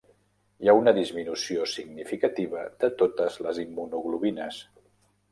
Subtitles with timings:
[0.61, 4.59] Hi ha una disminució significativa de totes les immunoglobulines.